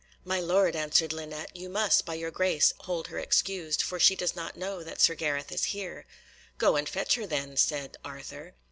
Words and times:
"My 0.25 0.39
lord," 0.39 0.75
answered 0.75 1.13
Linet, 1.13 1.55
"you 1.55 1.69
must, 1.69 2.07
by 2.07 2.15
your 2.15 2.31
grace, 2.31 2.73
hold 2.79 3.09
her 3.09 3.19
excused, 3.19 3.83
for 3.83 3.99
she 3.99 4.15
does 4.15 4.35
not 4.35 4.57
know 4.57 4.81
that 4.81 4.99
Sir 4.99 5.13
Gareth 5.13 5.51
is 5.51 5.65
here." 5.77 6.07
"Go 6.57 6.75
and 6.75 6.89
fetch 6.89 7.13
her, 7.13 7.27
then," 7.27 7.55
said 7.55 7.97
Arthur. 8.03 8.55